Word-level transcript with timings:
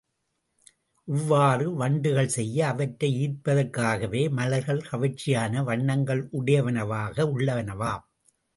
இவ்வாறு 1.07 1.75
வண்டுகள் 1.75 2.27
செய்ய 2.27 2.67
அவற்றை 2.67 3.09
ஈர்ப்பதற்காகவே, 3.21 4.29
மலர்கள் 4.31 4.81
கவர்ச்சியான 4.91 5.63
வண்ணங்கள் 5.63 6.29
உடையனவாக 6.31 7.27
உள்ளனவாம். 7.31 8.05